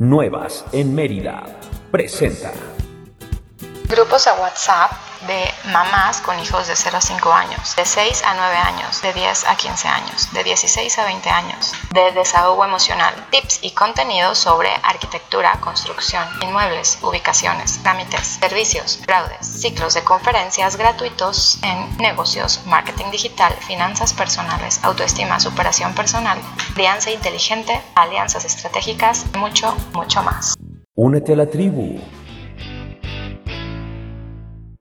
Nuevas 0.00 0.64
en 0.70 0.94
Mérida. 0.94 1.42
Presenta. 1.90 2.52
Grupos 3.88 4.26
de 4.26 4.30
WhatsApp 4.40 5.07
de 5.26 5.52
mamás 5.72 6.20
con 6.20 6.38
hijos 6.38 6.66
de 6.68 6.76
0 6.76 6.96
a 6.96 7.00
5 7.00 7.32
años, 7.32 7.76
de 7.76 7.84
6 7.84 8.22
a 8.24 8.34
9 8.34 8.56
años, 8.56 9.02
de 9.02 9.12
10 9.12 9.46
a 9.46 9.56
15 9.56 9.88
años, 9.88 10.32
de 10.32 10.44
16 10.44 10.98
a 10.98 11.04
20 11.04 11.30
años, 11.30 11.72
de 11.92 12.12
desahogo 12.12 12.64
emocional, 12.64 13.14
tips 13.30 13.60
y 13.62 13.72
contenidos 13.72 14.38
sobre 14.38 14.70
arquitectura, 14.82 15.58
construcción, 15.60 16.24
inmuebles, 16.42 16.98
ubicaciones, 17.02 17.82
trámites, 17.82 18.38
servicios, 18.40 19.00
fraudes, 19.04 19.46
ciclos 19.46 19.94
de 19.94 20.04
conferencias 20.04 20.76
gratuitos 20.76 21.58
en 21.62 21.96
negocios, 21.98 22.60
marketing 22.66 23.10
digital, 23.10 23.52
finanzas 23.66 24.12
personales, 24.12 24.80
autoestima, 24.82 25.40
superación 25.40 25.94
personal, 25.94 26.38
alianza 26.74 27.10
inteligente, 27.10 27.80
alianzas 27.94 28.44
estratégicas 28.44 29.26
mucho, 29.36 29.74
mucho 29.92 30.22
más. 30.22 30.54
Únete 30.94 31.32
a 31.32 31.36
la 31.36 31.46
tribu. 31.46 32.00